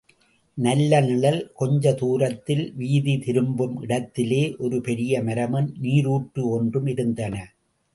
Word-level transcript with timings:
நல்ல 0.57 1.01
நிழல், 1.01 1.51
கொஞ்ச 1.53 1.93
தூரத்தில் 1.93 2.73
வீதி 2.75 3.15
திரும்பும் 3.19 3.77
இடத்திலே 3.81 4.43
ஒரு 4.57 4.81
பெரிய 4.81 5.23
மரமும், 5.23 5.71
நீருற்று 5.81 6.43
ஒன்றும் 6.49 6.87
இருந்தன. 6.87 7.35